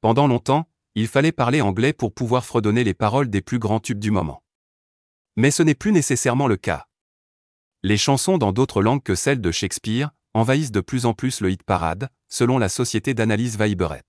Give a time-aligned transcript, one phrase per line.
[0.00, 3.98] Pendant longtemps, il fallait parler anglais pour pouvoir fredonner les paroles des plus grands tubes
[3.98, 4.42] du moment.
[5.36, 6.86] Mais ce n'est plus nécessairement le cas.
[7.82, 11.50] Les chansons dans d'autres langues que celles de Shakespeare envahissent de plus en plus le
[11.50, 14.02] hit parade, selon la société d'analyse Viberet.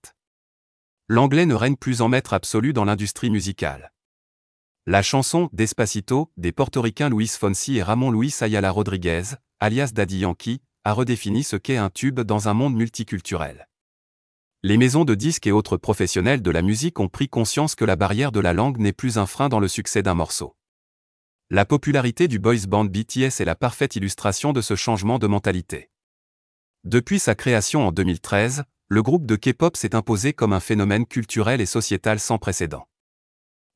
[1.08, 3.94] L'anglais ne règne plus en maître absolu dans l'industrie musicale.
[4.86, 10.62] La chanson Despacito des portoricains Luis Fonsi et Ramon Luis Ayala Rodriguez, alias Daddy Yankee,
[10.84, 13.69] a redéfini ce qu'est un tube dans un monde multiculturel.
[14.62, 17.96] Les maisons de disques et autres professionnels de la musique ont pris conscience que la
[17.96, 20.58] barrière de la langue n'est plus un frein dans le succès d'un morceau.
[21.50, 25.90] La popularité du boys band BTS est la parfaite illustration de ce changement de mentalité.
[26.84, 31.62] Depuis sa création en 2013, le groupe de K-pop s'est imposé comme un phénomène culturel
[31.62, 32.86] et sociétal sans précédent.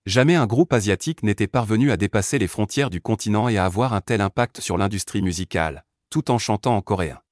[0.06, 3.94] Jamais un groupe asiatique n'était parvenu à dépasser les frontières du continent et à avoir
[3.94, 7.23] un tel impact sur l'industrie musicale, tout en chantant en coréen.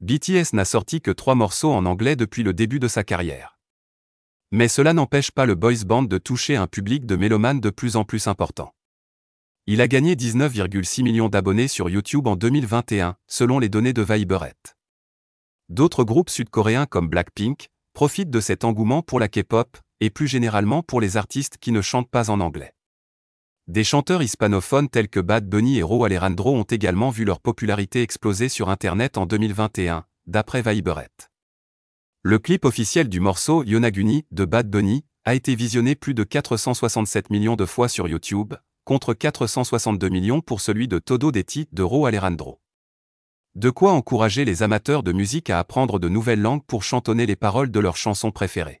[0.00, 3.58] BTS n'a sorti que trois morceaux en anglais depuis le début de sa carrière.
[4.52, 7.96] Mais cela n'empêche pas le boys band de toucher un public de mélomanes de plus
[7.96, 8.72] en plus important.
[9.66, 14.54] Il a gagné 19,6 millions d'abonnés sur YouTube en 2021, selon les données de Viberet.
[15.68, 20.84] D'autres groupes sud-coréens comme Blackpink profitent de cet engouement pour la K-pop, et plus généralement
[20.84, 22.72] pour les artistes qui ne chantent pas en anglais.
[23.68, 28.00] Des chanteurs hispanophones tels que Bad Bunny et Ro Alejandro ont également vu leur popularité
[28.00, 31.10] exploser sur Internet en 2021, d'après Viberet.
[32.22, 37.28] Le clip officiel du morceau Yonaguni de Bad Bunny a été visionné plus de 467
[37.28, 38.54] millions de fois sur YouTube,
[38.86, 42.62] contre 462 millions pour celui de Todo Detti de Ro Alejandro.
[43.54, 47.36] De quoi encourager les amateurs de musique à apprendre de nouvelles langues pour chantonner les
[47.36, 48.80] paroles de leurs chansons préférées.